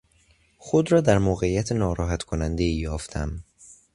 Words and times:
خود 0.57 0.91
را 0.91 1.01
در 1.01 1.17
موقعیت 1.17 1.71
ناراحت 1.71 2.23
کنندهای 2.23 2.71
یافتم. 2.73 3.43